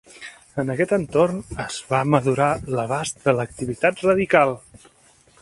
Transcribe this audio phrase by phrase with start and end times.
[0.61, 4.57] En aquest entorn es va madurar l'abast de l'activitat radical.